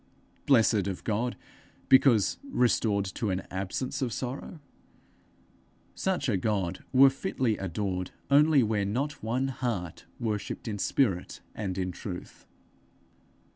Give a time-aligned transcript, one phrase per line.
[0.47, 1.37] Blessed of God
[1.87, 4.59] because restored to an absence of sorrow?
[5.93, 11.77] Such a God were fitly adored only where not one heart worshipped in spirit and
[11.77, 12.47] in truth.